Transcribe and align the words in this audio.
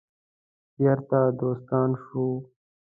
بیرته 0.77 1.19
دوستان 1.39 1.89
شو. 2.03 2.25